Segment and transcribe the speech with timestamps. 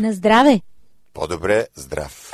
[0.00, 0.60] На здраве!
[1.14, 2.30] По-добре здрав!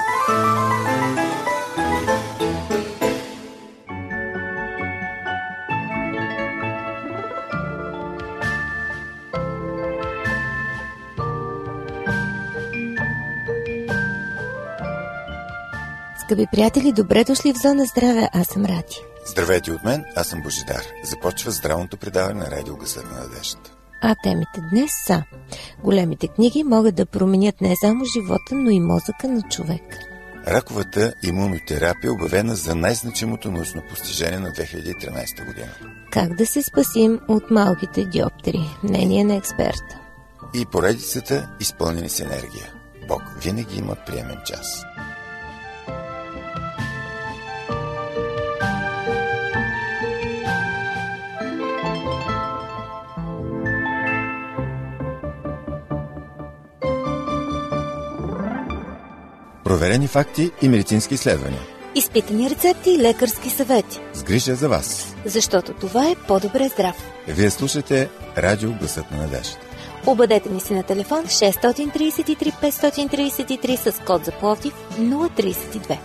[16.20, 18.96] Скъпи приятели, добре дошли в Зона Здраве, аз съм Ради.
[19.26, 20.82] Здравейте от мен, аз съм Божидар.
[21.04, 23.75] Започва здравното предаване на радио Гъса на надеждата.
[24.02, 25.22] А темите днес са
[25.84, 29.82] Големите книги могат да променят не само живота, но и мозъка на човек.
[30.48, 35.72] Раковата имунотерапия обявена за най-значимото научно постижение на 2013 година.
[36.10, 38.60] Как да се спасим от малките диоптери?
[38.82, 39.98] Мнение на експерта.
[40.54, 42.72] И поредицата изпълнени с енергия.
[43.08, 44.84] Бог винаги има приемен час.
[59.66, 61.60] Проверени факти и медицински изследвания.
[61.94, 64.00] Изпитани рецепти и лекарски съвети.
[64.14, 65.14] С грижа за вас.
[65.24, 66.96] Защото това е по-добре здрав.
[67.28, 68.08] Вие слушате
[68.38, 69.66] Радио Гласът на надеждата.
[70.06, 75.98] Обадете ни се на телефон 633 533 с код за Пловдив 032.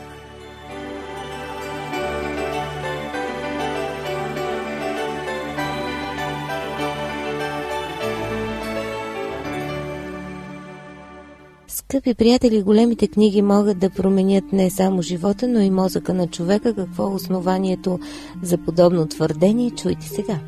[11.91, 16.75] Скъпи приятели, големите книги могат да променят не само живота, но и мозъка на човека.
[16.75, 17.99] Какво е основанието
[18.43, 19.71] за подобно твърдение?
[19.71, 20.39] Чуйте сега.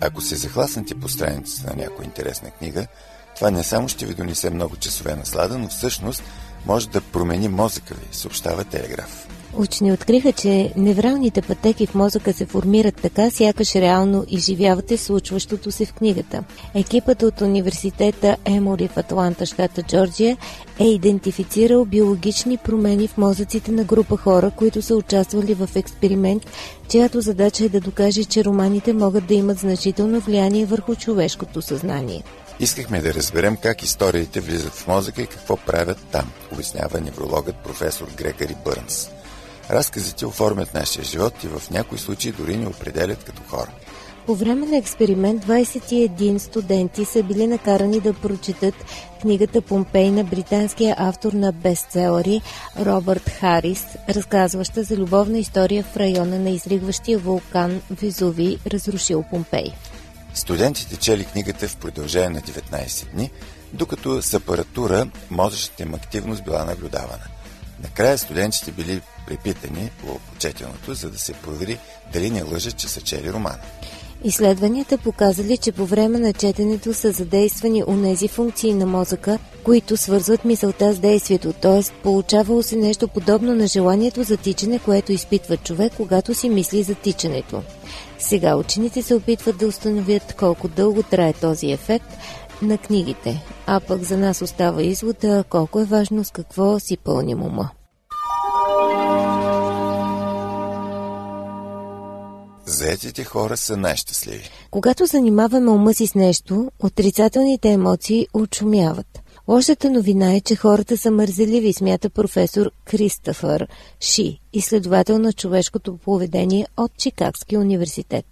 [0.00, 2.86] Ако се захласнете по страницата на някоя интересна книга,
[3.36, 6.22] това не само ще ви донесе много часове наслада, но всъщност
[6.66, 9.28] може да промени мозъка ви, съобщава Телеграф.
[9.54, 15.86] Учени откриха, че невралните пътеки в мозъка се формират така, сякаш реално изживявате случващото се
[15.86, 16.44] в книгата.
[16.74, 20.36] Екипът от университета Емори в Атланта, щата Джорджия,
[20.78, 26.42] е идентифицирал биологични промени в мозъците на група хора, които са участвали в експеримент,
[26.88, 32.22] чиято задача е да докаже, че романите могат да имат значително влияние върху човешкото съзнание.
[32.60, 38.06] Искахме да разберем как историите влизат в мозъка и какво правят там, обяснява неврологът професор
[38.16, 39.10] Грегори Бърнс.
[39.70, 43.70] Разказите оформят нашия живот и в някои случаи дори ни определят като хора.
[44.26, 48.74] По време на експеримент 21 студенти са били накарани да прочитат
[49.22, 52.42] книгата Помпей на британския автор на бестселери
[52.80, 59.72] Робърт Харис, разказваща за любовна история в района на изригващия вулкан Везуви, разрушил Помпей.
[60.34, 63.30] Студентите чели книгата в продължение на 19 дни,
[63.72, 67.24] докато с апаратура мозъчната им активност била наблюдавана.
[67.82, 71.78] Накрая студентите били припитани по почетеното, за да се провери
[72.12, 73.58] дали не лъжат, че са чели романа.
[74.24, 80.44] Изследванията показали, че по време на четенето са задействани унези функции на мозъка, които свързват
[80.44, 82.02] мисълта с действието, т.е.
[82.02, 86.94] получавало се нещо подобно на желанието за тичане, което изпитва човек, когато си мисли за
[86.94, 87.62] тичането.
[88.18, 92.08] Сега учените се опитват да установят колко дълго трае този ефект
[92.62, 97.42] на книгите, а пък за нас остава извода колко е важно с какво си пълним
[97.42, 97.70] ума.
[102.66, 104.50] Заетите хора са най-щастливи.
[104.70, 109.06] Когато занимаваме ума си с нещо, отрицателните емоции очумяват.
[109.48, 113.68] Лошата новина е, че хората са мързеливи, смята професор Кристофър
[114.00, 118.26] Ши, изследовател на човешкото поведение от Чикагския университет.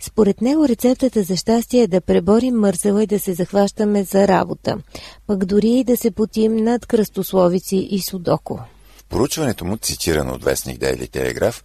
[0.00, 4.78] Според него рецептата за щастие е да преборим мързела и да се захващаме за работа,
[5.26, 8.60] пък дори и да се потим над кръстословици и судоко.
[9.10, 11.64] Поручването му, цитирано от вестник Дейли Телеграф,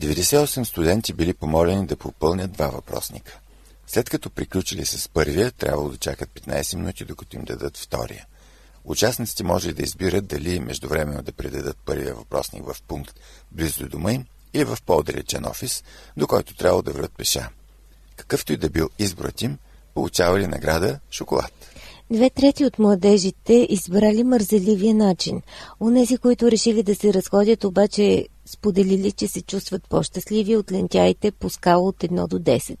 [0.00, 3.38] 98 студенти били помолени да попълнят два въпросника.
[3.86, 8.26] След като приключили с първия, трябвало да чакат 15 минути, докато им дадат втория.
[8.84, 13.20] Участниците може да избират дали междувременно да предадат първия въпросник в пункт
[13.52, 15.84] близо до дома им или в по-далечен офис,
[16.16, 17.48] до който трябва да врат пеша.
[18.16, 19.58] Какъвто и да бил изборът им,
[19.94, 21.73] получавали награда шоколад.
[22.14, 25.42] Две трети от младежите избрали мързеливия начин.
[25.80, 31.50] Унези, които решили да се разходят, обаче споделили, че се чувстват по-щастливи от лентяите по
[31.50, 32.76] скала от 1 до 10.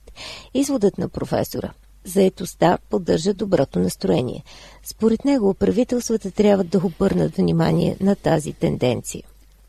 [0.54, 1.72] Изводът на професора.
[2.04, 4.44] Заетостта поддържа доброто настроение.
[4.84, 9.22] Според него правителствата трябва да обърнат внимание на тази тенденция.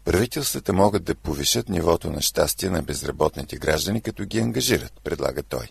[0.04, 5.68] Правителствата могат да повишат нивото на щастие на безработните граждани, като ги ангажират, предлага той.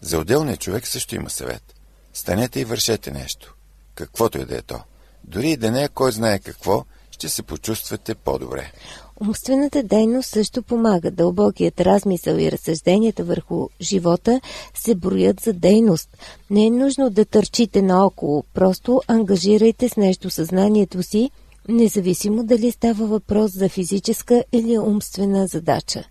[0.00, 1.81] За отделния човек също има съвет.
[2.14, 3.54] Станете и вършете нещо.
[3.94, 4.80] Каквото и да е то.
[5.24, 8.72] Дори и да не е кой знае какво, ще се почувствате по-добре.
[9.20, 11.10] Умствената дейност също помага.
[11.10, 14.40] Дълбокият размисъл и разсъжденията върху живота
[14.74, 16.08] се броят за дейност.
[16.50, 21.30] Не е нужно да търчите наоколо, просто ангажирайте с нещо съзнанието си,
[21.68, 26.04] независимо дали става въпрос за физическа или умствена задача.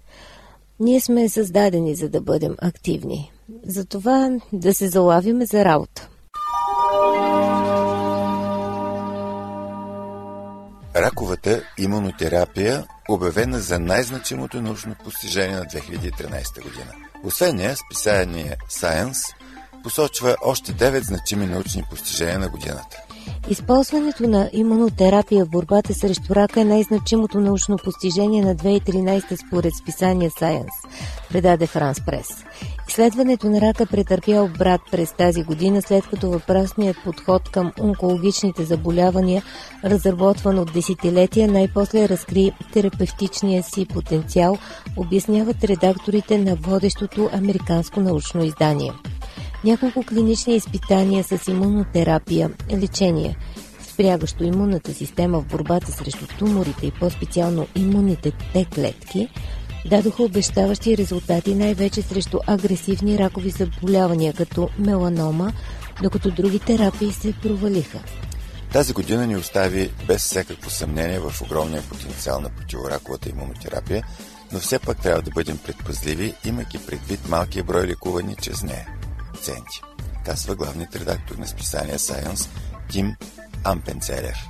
[0.79, 3.30] Ние сме създадени за да бъдем активни.
[3.67, 6.07] Затова да се залавиме за работа.
[10.95, 16.93] Раковата имунотерапия обявена за най-значимото научно постижение на 2013 година.
[17.23, 19.35] Освен нея, списание Science
[19.83, 23.03] посочва още 9 значими научни постижения на годината.
[23.49, 30.29] Използването на имунотерапия в борбата срещу рака е най-значимото научно постижение на 2013 според списание
[30.29, 30.87] Science,
[31.29, 32.27] предаде Франс Прес.
[32.89, 39.43] Изследването на рака претърпя обрат през тази година, след като въпросният подход към онкологичните заболявания,
[39.85, 44.57] разработван от десетилетия, най-после разкри терапевтичния си потенциал,
[44.97, 48.91] обясняват редакторите на водещото американско научно издание.
[49.63, 53.37] Няколко клинични изпитания с имунотерапия, лечение,
[53.89, 59.29] спрягащо имунната система в борбата срещу туморите и по-специално имунните Т клетки,
[59.85, 65.51] дадоха обещаващи резултати най-вече срещу агресивни ракови заболявания, като меланома,
[66.03, 67.99] докато други терапии се провалиха.
[68.73, 74.03] Тази година ни остави без всякакво съмнение в огромния потенциал на противораковата имунотерапия,
[74.51, 79.00] но все пак трябва да бъдем предпазливи, имайки предвид малкия брой лекувани чрез нея
[79.41, 79.81] акценти,
[80.25, 82.49] казва главният редактор на списание Science
[82.89, 83.15] Тим
[83.63, 84.47] Ампенцелер.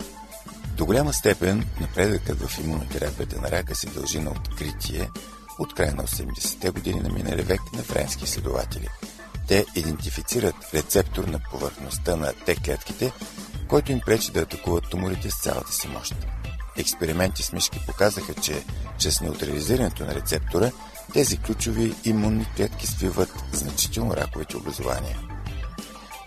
[0.77, 5.09] До голяма степен напредъкът в имунотерапията на рака се дължи на откритие
[5.59, 8.87] от края на 80-те години на минали век на френски изследователи.
[9.47, 13.11] Те идентифицират рецептор на повърхността на Т-клетките,
[13.67, 16.15] който им пречи да атакуват туморите с цялата си мощ.
[16.77, 18.63] Експерименти с мишки показаха, че
[18.97, 20.71] чрез неутрализирането на рецептора
[21.13, 25.30] тези ключови имунни клетки свиват значително раковите образования.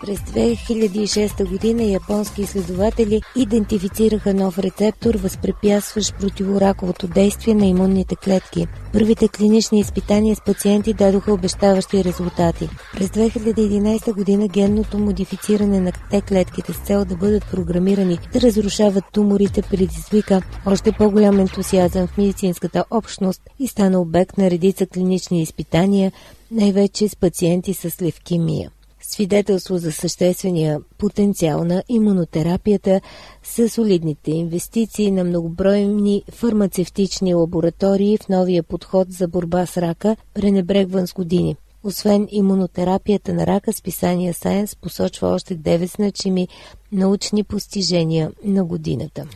[0.01, 8.67] През 2006 година японски изследователи идентифицираха нов рецептор, възпрепятстващ противораковото действие на имунните клетки.
[8.93, 12.69] Първите клинични изпитания с пациенти дадоха обещаващи резултати.
[12.93, 19.61] През 2011 година генното модифициране на Т-клетките с цел да бъдат програмирани да разрушават туморите
[19.61, 26.11] предизвика още по-голям ентусиазъм в медицинската общност и стана обект на редица клинични изпитания,
[26.51, 28.71] най-вече с пациенти с левкемия
[29.11, 33.01] свидетелство за съществения потенциал на имунотерапията
[33.43, 41.07] с солидните инвестиции на многобройни фармацевтични лаборатории в новия подход за борба с рака, пренебрегван
[41.07, 41.55] с години.
[41.83, 46.47] Освен имунотерапията на рака, списание Science посочва още 9 значими
[46.91, 49.27] научни постижения на годината.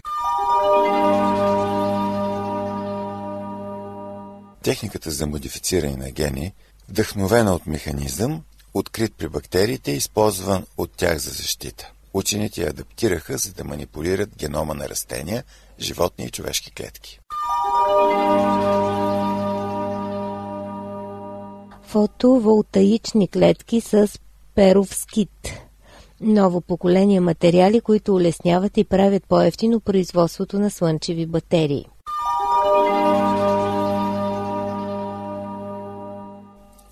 [4.64, 6.54] Техниката за модифициране на гени,
[6.90, 8.44] вдъхновена от механизъм,
[8.74, 11.92] открит при бактериите, използван от тях за защита.
[12.14, 15.44] Учените я адаптираха, за да манипулират генома на растения,
[15.80, 17.20] животни и човешки клетки.
[21.84, 24.20] Фотоволтаични клетки с
[24.56, 25.50] перовскит.
[26.22, 31.86] Ново поколение материали, които улесняват и правят по-ефтино производството на слънчеви батерии.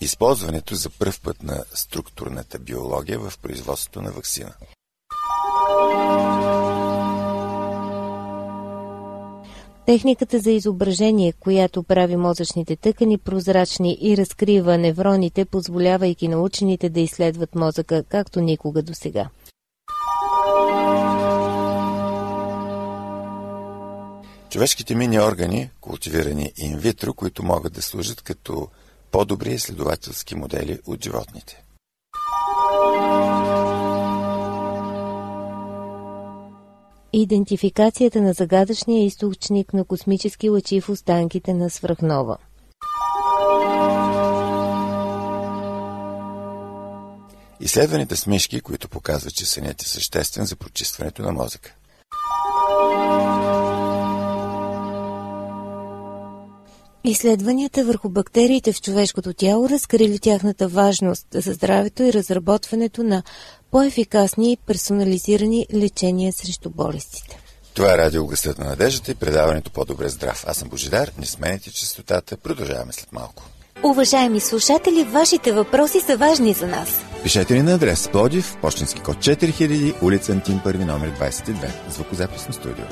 [0.07, 4.53] Използването за пръв път на структурната биология в производството на вакцина.
[9.85, 16.99] Техниката за изображение, която прави мозъчните тъкани прозрачни и разкрива невроните, позволявайки на учените да
[16.99, 19.29] изследват мозъка както никога до сега.
[24.49, 28.67] Човешките мини органи, култивирани инвитро, които могат да служат като
[29.11, 31.63] по-добри изследователски модели от животните.
[37.13, 42.37] Идентификацията на загадъчния източник на космически лъчи в останките на свръхнова.
[47.59, 51.73] Изследваните с мишки, които показват, че сънят е съществен за прочистването на мозъка.
[57.07, 63.23] Изследванията върху бактериите в човешкото тяло разкрили тяхната важност за здравето и разработването на
[63.71, 67.39] по-ефикасни и персонализирани лечения срещу болестите.
[67.73, 70.43] Това е радио Гъстът на надеждата и предаването По-добре здрав.
[70.47, 73.43] Аз съм Божидар, не смените частотата, продължаваме след малко.
[73.83, 76.89] Уважаеми слушатели, вашите въпроси са важни за нас.
[77.23, 82.85] Пишете ни на адрес Плодив, почтенски код 4000, улица Антим, първи номер 22, звукозаписно студио.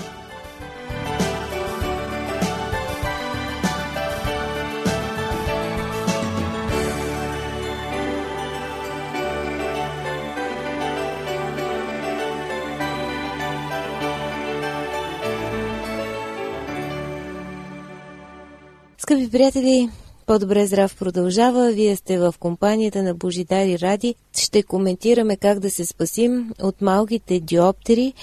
[19.06, 19.90] Скъпи приятели,
[20.26, 21.72] по-добре здрав продължава.
[21.72, 24.16] Вие сте в компанията на Божидар и Ради.
[24.38, 28.14] Ще коментираме как да се спасим от малките диоптери.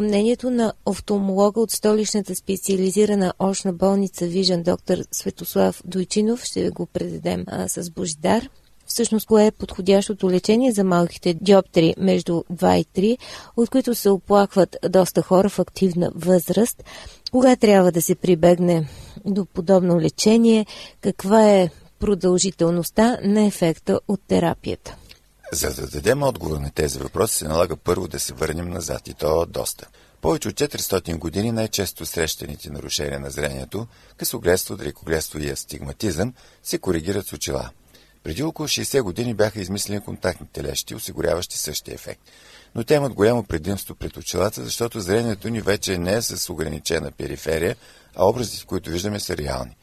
[0.00, 7.44] Мнението на офталмолога от столичната специализирана очна болница Вижен доктор Светослав Дойчинов ще го предадем
[7.48, 8.48] а, с Божидар.
[8.86, 13.18] Всъщност, кое е подходящото лечение за малките диоптери между 2 и 3,
[13.56, 16.84] от които се оплакват доста хора в активна възраст.
[17.34, 18.88] Кога трябва да се прибегне
[19.24, 20.66] до подобно лечение?
[21.00, 24.96] Каква е продължителността на ефекта от терапията?
[25.52, 29.14] За да дадем отговор на тези въпроси, се налага първо да се върнем назад и
[29.14, 29.88] то доста.
[30.20, 33.86] Повече от 400 години най-често срещаните нарушения на зрението,
[34.16, 37.70] късогледство, далекогледство и астигматизъм, се коригират с очила.
[38.22, 42.22] Преди около 60 години бяха измислени контактните лещи, осигуряващи същия ефект.
[42.74, 47.10] Но те имат голямо предимство пред очилата, защото зрението ни вече не е с ограничена
[47.10, 47.76] периферия,
[48.14, 49.76] а образите, които виждаме, са реални.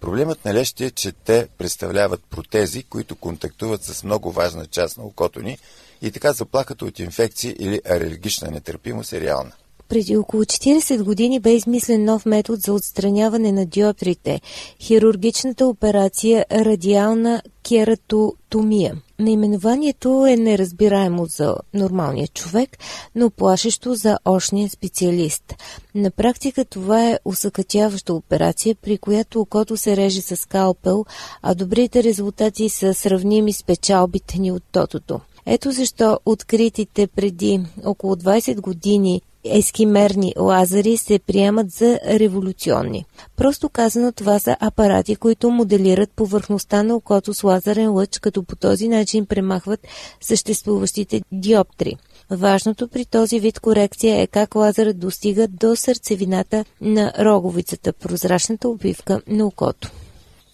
[0.00, 5.04] Проблемът на лещите е, че те представляват протези, които контактуват с много важна част на
[5.04, 5.58] окото ни
[6.02, 9.52] и така заплахата от инфекция или алергична нетърпимост е реална.
[9.88, 14.40] Преди около 40 години бе измислен нов метод за отстраняване на диоптрите–
[14.80, 18.96] хирургичната операция радиална кератотомия.
[19.18, 22.78] Наименованието е неразбираемо за нормалния човек,
[23.14, 25.54] но плашещо за очния специалист.
[25.94, 31.04] На практика това е усъкътяваща операция, при която окото се реже с скалпел,
[31.42, 35.20] а добрите резултати са сравними с печалбите ни от тотото.
[35.46, 43.04] Ето защо откритите преди около 20 години ескимерни лазери се приемат за революционни.
[43.36, 48.56] Просто казано, това са апарати, които моделират повърхността на окото с лазерен лъч, като по
[48.56, 49.80] този начин премахват
[50.20, 51.96] съществуващите диоптри.
[52.30, 59.20] Важното при този вид корекция е как лазерът достига до сърцевината на роговицата, прозрачната обвивка
[59.26, 59.90] на окото.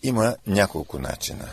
[0.02, 1.48] Има няколко начина.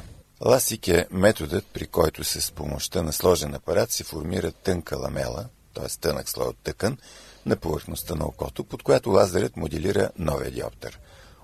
[0.46, 5.46] Ласик е методът, при който се с помощта на сложен апарат се формира тънка ламела,
[5.74, 5.88] т.е.
[6.02, 6.98] тънък слой от тъкан,
[7.46, 11.00] на повърхността на окото, под която лазерът моделира новия диоптър.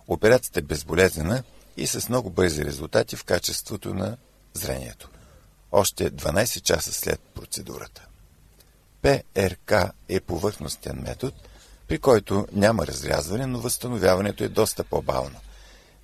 [0.08, 1.44] Операцията е безболезнена
[1.78, 4.18] и с много бързи резултати в качеството на
[4.54, 5.10] зрението.
[5.72, 8.08] Още 12 часа след процедурата.
[9.02, 9.74] ПРК
[10.10, 11.38] е повърхностен метод,
[11.88, 15.40] при който няма разрязване, но възстановяването е доста по-бавно.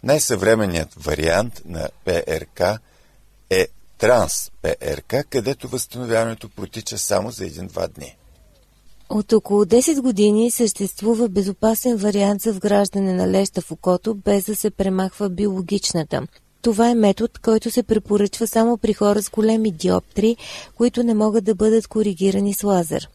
[0.03, 2.61] Най-съвременният вариант на ПРК
[3.49, 3.67] е
[3.99, 8.17] транс-ПРК, където възстановяването протича само за 1-2 дни.
[9.13, 14.55] От около 10 години съществува безопасен вариант за вграждане на леща в окото, без да
[14.55, 16.21] се премахва биологичната.
[16.61, 20.37] Това е метод, който се препоръчва само при хора с големи диоптри,
[20.75, 23.09] които не могат да бъдат коригирани с лазер.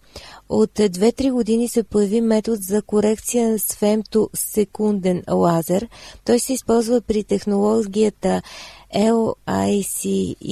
[0.49, 5.89] От 2-3 години се появи метод за корекция с фемтосекунден лазер.
[6.25, 8.43] Той се използва при технологията
[8.95, 10.49] LICEK,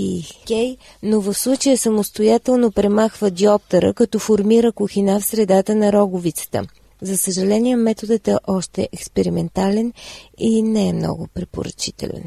[1.02, 6.62] но в случая самостоятелно премахва диоптера, като формира кухина в средата на роговицата.
[7.02, 9.92] За съжаление, методът е още експериментален
[10.38, 12.22] и не е много препоръчителен.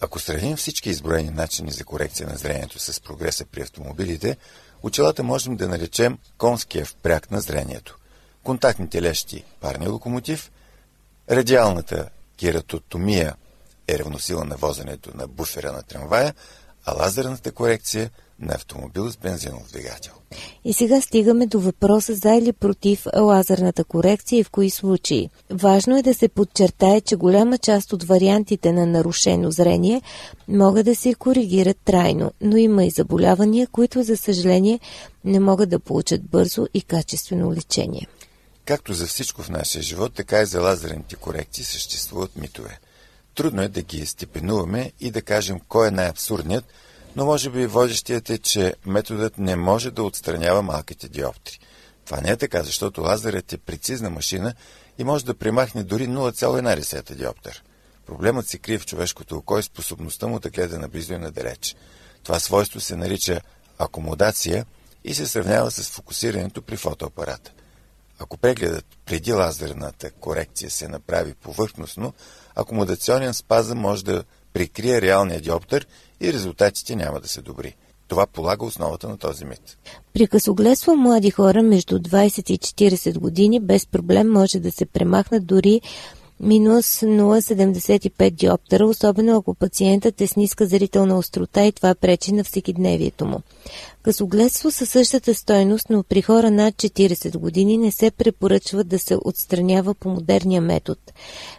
[0.00, 4.36] Ако сравним всички изброени начини за корекция на зрението с прогреса при автомобилите,
[4.82, 7.98] очилата можем да наречем конския впряг на зрението.
[8.42, 10.50] Контактните лещи– парния локомотив,
[11.30, 13.34] радиалната кератотомия
[13.94, 16.34] е равносила на возенето на буфера на трамвая,
[16.84, 20.12] а лазерната корекция на автомобил с бензинов двигател.
[20.64, 25.30] И сега стигаме до въпроса за или против лазерната корекция и в кои случаи.
[25.50, 30.02] Важно е да се подчертае, че голяма част от вариантите на нарушено зрение
[30.48, 34.80] могат да се коригират трайно, но има и заболявания, които за съжаление
[35.24, 38.06] не могат да получат бързо и качествено лечение.
[38.64, 42.78] Както за всичко в нашия живот, така и за лазерните корекции съществуват митове.
[43.34, 46.64] Трудно е да ги степенуваме и да кажем кой е най-абсурдният,
[47.16, 51.58] но може би водещият е, че методът не може да отстранява малките диоптри.
[52.04, 54.54] Това не е така, защото лазерът е прецизна машина
[54.98, 57.62] и може да примахне дори 0,1 диоптър.
[58.06, 61.76] Проблемът се крие в човешкото око и способността му да гледа наблизо и надалеч.
[62.22, 63.40] Това свойство се нарича
[63.78, 64.66] акомодация
[65.04, 67.52] и се сравнява с фокусирането при фотоапарата.
[68.22, 72.12] Ако прегледът преди лазерната корекция се направи повърхностно,
[72.56, 75.86] акомодационен спазъм може да прикрие реалния диоптър
[76.20, 77.76] и резултатите няма да са добри.
[78.08, 79.78] Това полага основата на този мит.
[80.12, 85.46] При късогледство млади хора между 20 и 40 години без проблем може да се премахнат
[85.46, 85.80] дори
[86.42, 92.44] минус 0,75 диоптера, особено ако пациентът е с ниска зрителна острота и това пречи на
[92.44, 93.40] всекидневието му.
[94.02, 99.16] Късогледство със същата стойност, но при хора над 40 години не се препоръчва да се
[99.24, 101.00] отстранява по модерния метод.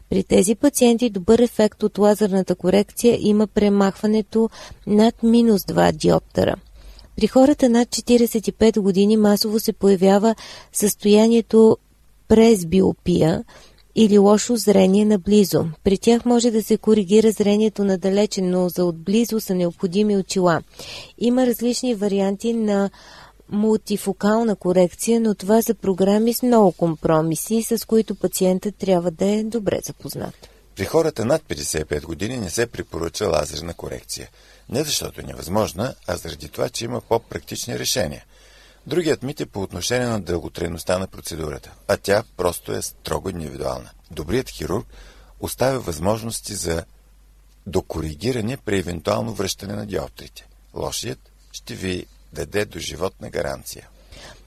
[0.09, 4.49] При тези пациенти добър ефект от лазерната корекция има премахването
[4.87, 6.55] над минус 2 диоптера.
[7.15, 10.35] При хората над 45 години масово се появява
[10.71, 11.77] състоянието
[12.27, 13.43] презбиопия
[13.95, 15.65] или лошо зрение наблизо.
[15.83, 20.61] При тях може да се коригира зрението надалече, но за отблизо са необходими очила.
[21.17, 22.89] Има различни варианти на
[23.49, 29.43] мултифокална корекция, но това са програми с много компромиси, с които пациентът трябва да е
[29.43, 30.49] добре запознат.
[30.75, 34.29] При хората над 55 години не се препоръча лазерна корекция.
[34.69, 38.23] Не защото е невъзможна, а заради това, че има по-практични решения.
[38.87, 43.89] Другият мит е по отношение на дълготрайността на процедурата, а тя просто е строго индивидуална.
[44.11, 44.87] Добрият хирург
[45.39, 46.83] оставя възможности за
[47.67, 50.47] докоригиране при евентуално връщане на диоптрите.
[50.75, 51.19] Лошият
[51.51, 53.89] ще ви даде до животна гаранция.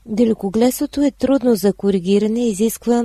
[0.06, 3.04] Далекоглесото е трудно за коригиране и изисква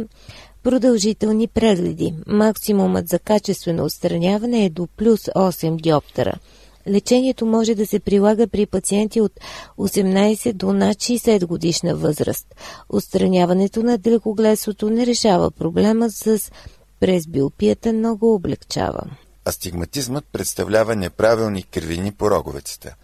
[0.63, 2.13] продължителни прегледи.
[2.27, 6.33] Максимумът за качествено отстраняване е до плюс 8 диоптера–
[6.87, 9.31] Лечението може да се прилага при пациенти от
[9.77, 12.55] 18 до над 60 годишна възраст.
[12.89, 16.51] Отстраняването на далекогледството не решава проблема с
[16.99, 19.01] презбиопията, много облегчава.
[19.45, 22.95] Астигматизмът представлява неправилни кривини по роговецата.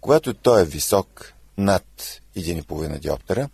[0.00, 1.84] Когато той е висок, над
[2.36, 3.48] 1,5 диоптера,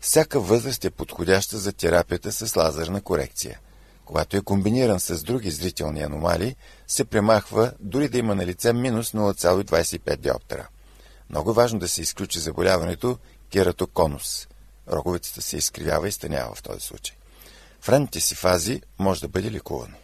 [0.00, 3.58] всяка възраст е подходяща за терапията с лазерна корекция–
[4.10, 9.12] когато е комбиниран с други зрителни аномалии, се премахва дори да има на лице минус
[9.12, 10.68] 0,25 диоптера.
[11.30, 13.18] Много важно да се изключи заболяването
[13.52, 14.48] кератоконус.
[14.92, 17.16] Роговицата се изкривява и станява в този случай.
[17.80, 19.94] В ранните си фази може да бъде лекувано.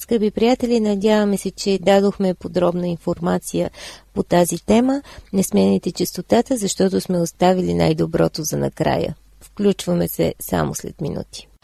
[0.00, 3.70] Скъпи приятели, надяваме се, че дадохме подробна информация
[4.14, 5.02] по тази тема.
[5.32, 9.16] Не смените частотата, защото сме оставили най-доброто за накрая.
[9.40, 11.48] Включваме се само след минути.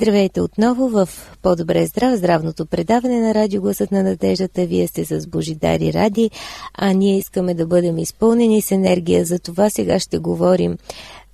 [0.00, 1.08] Здравейте отново в
[1.42, 4.66] По-добре здрав, здравното предаване на Радио Гласът на надеждата.
[4.66, 6.30] Вие сте с Божидари Ради,
[6.74, 9.24] а ние искаме да бъдем изпълнени с енергия.
[9.24, 10.78] За това сега ще говорим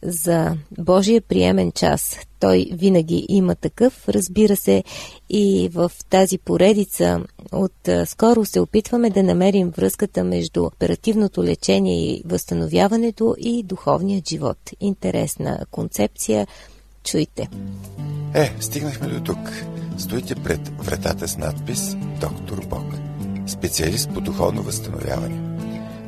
[0.02, 2.18] за Божия приемен час.
[2.40, 4.84] Той винаги има такъв, разбира се,
[5.30, 7.20] и в тази поредица
[7.52, 14.58] от скоро се опитваме да намерим връзката между оперативното лечение и възстановяването и духовният живот.
[14.80, 16.46] Интересна концепция.
[17.04, 17.48] Чуйте.
[18.36, 19.38] Е, стигнахме до тук.
[19.98, 22.84] Стоите пред вратата с надпис Доктор Бог.
[23.46, 25.58] Специалист по духовно възстановяване.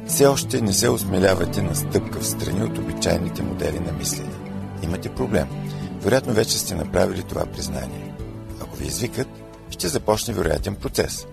[0.06, 4.34] Все още не се осмелявате на стъпка в страни от обичайните модели на мислене.
[4.82, 5.48] Имате проблем.
[6.00, 8.14] Вероятно вече сте направили това признание.
[8.60, 9.28] Ако ви извикат,
[9.70, 11.26] ще започне вероятен процес.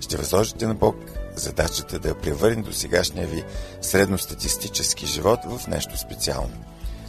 [0.00, 0.96] Ще възложите на Бог
[1.36, 3.44] задачата да превърне до сегашния ви
[3.80, 6.64] средностатистически живот в нещо специално.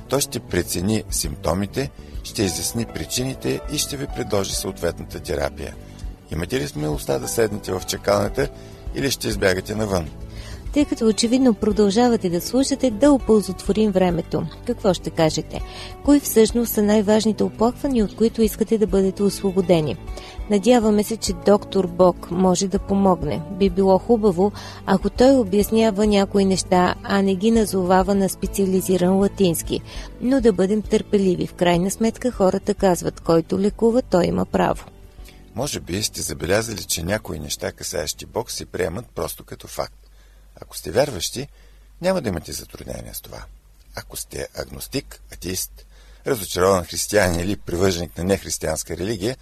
[0.09, 1.91] Той ще прецени симптомите
[2.27, 5.75] ще изясни причините и ще ви предложи съответната терапия.
[6.31, 8.49] Имате ли смелостта да седнете в чекалната
[8.95, 10.09] или ще избягате навън?
[10.73, 14.45] Тъй като очевидно продължавате да слушате, да оползотворим времето.
[14.65, 15.61] Какво ще кажете?
[16.05, 19.97] Кои всъщност са най-важните оплаквания, от които искате да бъдете освободени?
[20.49, 23.41] Надяваме се, че доктор Бог може да помогне.
[23.59, 24.51] Би било хубаво,
[24.85, 29.81] ако той обяснява някои неща, а не ги назовава на специализиран латински.
[30.21, 31.47] Но да бъдем търпеливи.
[31.47, 34.85] В крайна сметка хората казват, който лекува, той има право.
[35.55, 40.06] Може би сте забелязали, че някои неща, касаещи Бог, се приемат просто като факт.
[40.61, 41.47] Ако сте вярващи,
[42.01, 43.45] няма да имате затруднения с това.
[43.95, 45.85] Ако сте агностик, атеист,
[46.27, 49.37] разочарован християнин или привърженик на нехристиянска религия,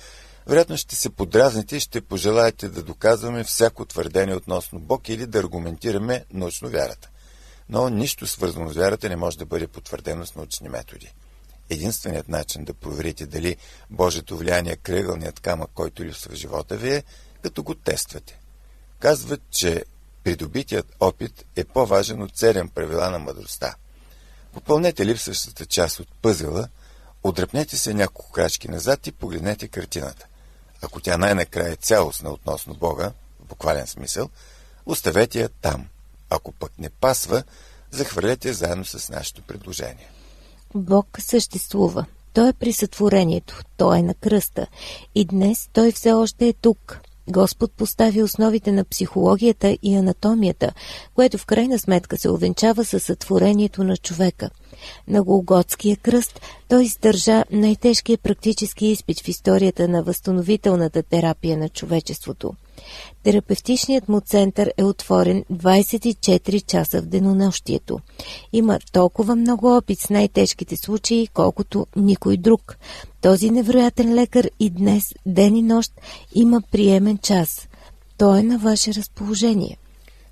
[0.47, 5.39] вероятно ще се подразните и ще пожелаете да доказваме всяко твърдение относно Бог или да
[5.39, 7.09] аргументираме научно вярата.
[7.69, 11.13] Но нищо свързано с вярата не може да бъде потвърдено с научни методи.
[11.69, 13.57] Единственият начин да проверите дали
[13.89, 17.03] Божието влияние е кръгълният камък, който липсва в живота ви е,
[17.41, 18.39] като го тествате.
[18.99, 19.85] Казват, че
[20.25, 23.75] придобитият опит е по-важен от седем правила на мъдростта.
[24.53, 26.67] Попълнете липсващата част от пъзела,
[27.23, 30.25] отдръпнете се няколко крачки назад и погледнете картината.
[30.81, 34.29] Ако тя най-накрая е цялостна относно Бога, в буквален смисъл,
[34.85, 35.87] оставете я там.
[36.29, 37.43] Ако пък не пасва,
[37.91, 40.09] захвърлете заедно с нашето предложение.
[40.75, 42.05] Бог съществува.
[42.33, 44.67] Той е при сътворението, Той е на кръста.
[45.15, 46.99] И днес Той все още е тук.
[47.29, 50.71] Господ постави основите на психологията и анатомията,
[51.15, 54.49] което в крайна сметка се овенчава със сътворението на човека.
[55.07, 62.53] На Голготския кръст той издържа най-тежкият практически изпит в историята на възстановителната терапия на човечеството.
[63.23, 67.99] Терапевтичният му център е отворен 24 часа в денонощието.
[68.53, 72.77] Има толкова много опит с най-тежките случаи, колкото никой друг.
[73.21, 75.91] Този невероятен лекар и днес, ден и нощ,
[76.35, 77.67] има приемен час.
[78.17, 79.77] Той е на ваше разположение.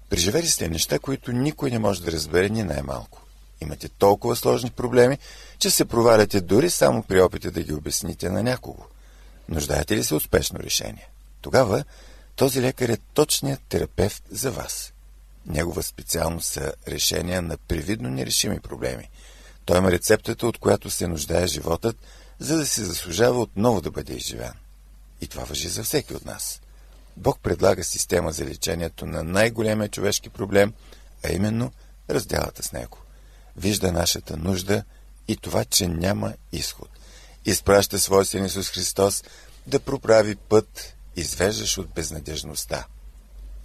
[0.09, 3.21] Преживели сте неща, които никой не може да разбере ни най-малко.
[3.61, 5.17] Имате толкова сложни проблеми,
[5.59, 8.83] че се проваляте дори само при опита да ги обясните на някого.
[9.49, 11.09] Нуждаете ли се успешно решение?
[11.41, 11.83] Тогава
[12.35, 14.93] този лекар е точният терапевт за вас.
[15.45, 19.09] Негова специалност са решения на привидно нерешими проблеми.
[19.65, 21.97] Той има рецептата, от която се нуждае животът,
[22.39, 24.53] за да се заслужава отново да бъде изживян.
[25.21, 26.61] И това въжи за всеки от нас.
[27.17, 30.73] Бог предлага система за лечението на най-големия човешки проблем,
[31.25, 31.71] а именно
[32.09, 32.97] разделата с него.
[33.57, 34.83] Вижда нашата нужда
[35.27, 36.89] и това, че няма изход.
[37.45, 39.23] Изпраща своя син Исус Христос
[39.67, 42.85] да проправи път извеждаш от безнадежността.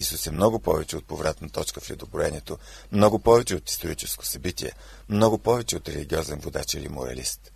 [0.00, 2.58] Исус е много повече от повратна точка в ледоброението,
[2.92, 4.72] много повече от историческо събитие,
[5.08, 7.52] много повече от религиозен водач или моралист.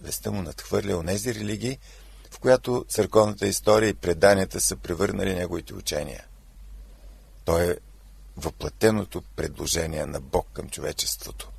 [0.00, 1.78] Веста му надхвърля онези религии,
[2.30, 6.24] в която църковната история и преданията са превърнали неговите учения.
[7.44, 7.76] Той е
[8.36, 11.50] въплатеното предложение на Бог към човечеството.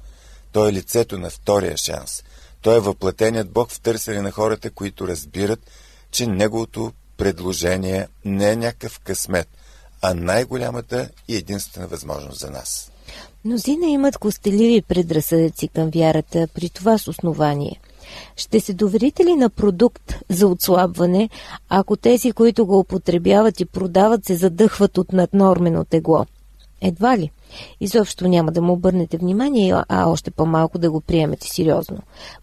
[0.52, 2.24] Той е лицето на втория шанс.
[2.62, 5.72] Той е въплатеният Бог в търсене на хората, които разбират,
[6.12, 9.48] че неговото предложение не е някакъв късмет,
[10.02, 12.92] а най-голямата и единствена възможност за нас.
[13.46, 17.80] Мнозина имат костеливи предразсъдъци към вярата, при това с основание.
[18.36, 21.30] Ще се доверите ли на продукт за отслабване,
[21.70, 26.26] ако тези, които го употребяват и продават, се задъхват от наднормено тегло?
[26.82, 27.32] Едва ли.
[27.82, 31.98] Изобщо няма да му обърнете внимание, а още по-малко да го приемете сериозно.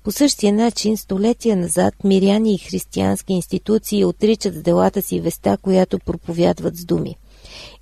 [0.05, 6.77] По същия начин, столетия назад, миряни и християнски институции отричат делата си веста, която проповядват
[6.77, 7.17] с думи.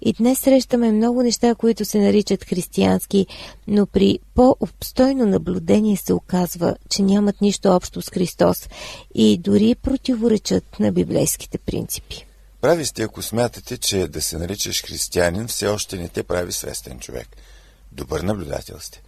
[0.00, 3.26] И днес срещаме много неща, които се наричат християнски,
[3.68, 8.68] но при по-обстойно наблюдение се оказва, че нямат нищо общо с Христос
[9.14, 12.26] и дори противоречат на библейските принципи.
[12.60, 17.00] Прави сте, ако смятате, че да се наричаш християнин все още не те прави свестен
[17.00, 17.28] човек.
[17.92, 19.02] Добър наблюдател сте.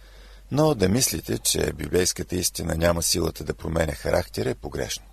[0.51, 5.05] Но да мислите, че библейската истина няма силата да променя характера е погрешно.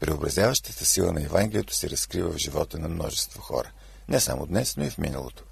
[0.00, 3.70] Преобразяващата сила на Евангелието се разкрива в живота на множество хора.
[4.08, 5.44] Не само днес, но и в миналото.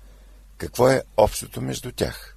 [0.59, 2.37] Какво е общото между тях?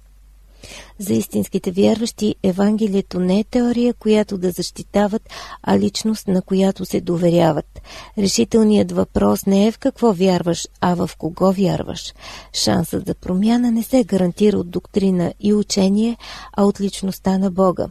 [0.98, 5.22] За истинските вярващи Евангелието не е теория, която да защитават,
[5.62, 7.80] а личност, на която се доверяват.
[8.18, 12.14] Решителният въпрос не е в какво вярваш, а в кого вярваш.
[12.52, 16.16] Шансът за промяна не се гарантира от доктрина и учение,
[16.52, 17.86] а от личността на Бога.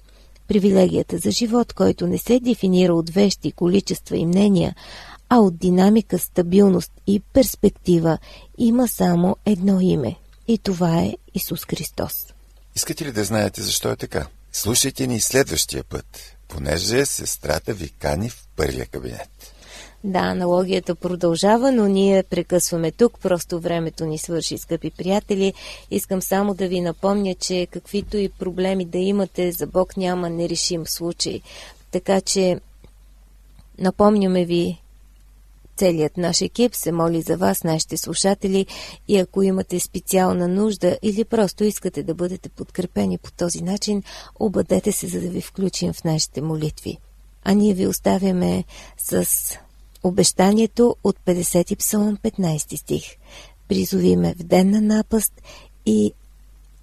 [0.48, 4.76] Привилегията за живот, който не се дефинира от вещи, количества и мнения,
[5.30, 8.18] а от динамика, стабилност и перспектива,
[8.58, 10.16] има само едно име.
[10.48, 12.33] И това е Исус Христос.
[12.76, 14.28] Искате ли да знаете защо е така?
[14.52, 19.54] Слушайте ни следващия път, понеже сестрата ви кани в първия кабинет.
[20.04, 25.54] Да, аналогията продължава, но ние прекъсваме тук, просто времето ни свърши, скъпи приятели.
[25.92, 30.88] Искам само да ви напомня, че каквито и проблеми да имате, за Бог няма нерешим
[30.88, 31.42] случай.
[31.92, 32.60] Така че
[33.80, 34.83] напомняме ви
[35.78, 38.66] Целият наш екип се моли за вас, нашите слушатели,
[39.08, 44.04] и ако имате специална нужда или просто искате да бъдете подкрепени по този начин,
[44.40, 46.98] обадете се, за да ви включим в нашите молитви.
[47.44, 48.64] А ние ви оставяме
[48.98, 49.28] с
[50.04, 53.04] обещанието от 50 псалом 15 стих.
[53.68, 55.42] Призовиме в ден на напаст
[55.86, 56.14] и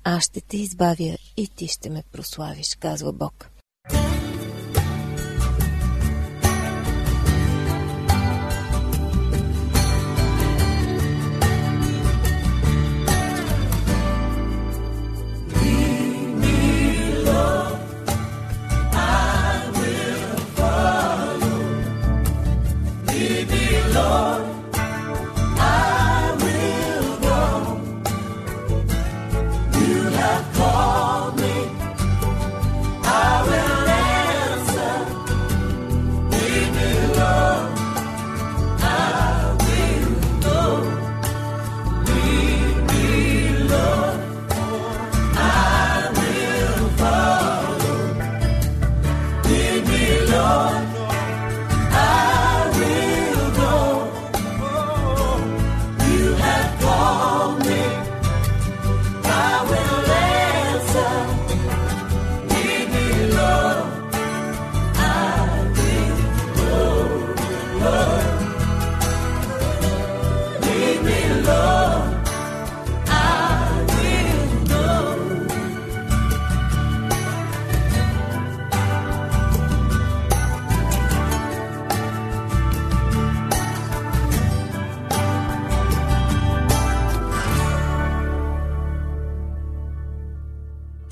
[0.05, 3.50] аз ще те избавя и ти ще ме прославиш, казва Бог.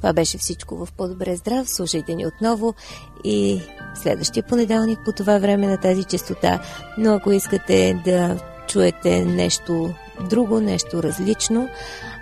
[0.08, 1.68] Това беше всичко в По-добре здрав.
[1.70, 2.74] Слушайте ни отново
[3.24, 3.60] и
[3.94, 6.62] следващия понеделник по това време на тази частота.
[6.98, 9.94] Но ако искате да чуете нещо
[10.30, 11.68] друго, нещо различно,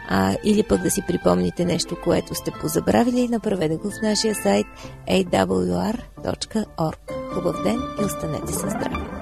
[0.09, 4.66] а, или пък да си припомните нещо, което сте позабравили, направете го в нашия сайт
[5.09, 6.96] awr.org.
[7.35, 9.15] Хубав ден и останете със здраве!